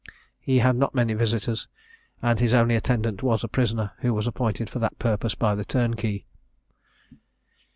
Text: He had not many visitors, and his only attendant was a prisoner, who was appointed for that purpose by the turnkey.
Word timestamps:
He 0.39 0.57
had 0.57 0.77
not 0.77 0.95
many 0.95 1.13
visitors, 1.13 1.67
and 2.23 2.39
his 2.39 2.53
only 2.55 2.73
attendant 2.75 3.21
was 3.21 3.43
a 3.43 3.47
prisoner, 3.47 3.91
who 3.99 4.15
was 4.15 4.25
appointed 4.25 4.67
for 4.67 4.79
that 4.79 4.97
purpose 4.97 5.35
by 5.35 5.53
the 5.53 5.63
turnkey. 5.63 6.25